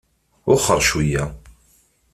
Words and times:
Wexxer 0.47 0.79
cweyya. 0.87 1.25